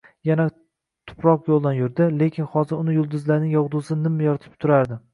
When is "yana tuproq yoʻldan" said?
0.27-1.77